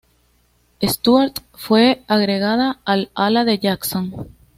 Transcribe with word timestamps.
Stuart 0.81 1.41
fue 1.53 2.03
agregada 2.07 2.79
al 2.85 3.11
ala 3.13 3.45
de 3.45 3.59
Jackson. 3.59 4.27